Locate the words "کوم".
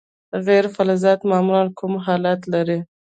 1.77-1.93